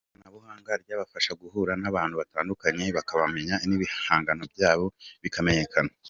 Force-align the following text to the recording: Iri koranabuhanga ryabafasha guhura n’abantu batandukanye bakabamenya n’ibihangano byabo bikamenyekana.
Iri 0.03 0.09
koranabuhanga 0.11 0.71
ryabafasha 0.83 1.31
guhura 1.41 1.73
n’abantu 1.81 2.15
batandukanye 2.21 2.85
bakabamenya 2.97 3.55
n’ibihangano 3.67 4.43
byabo 4.53 4.85
bikamenyekana. 5.23 5.91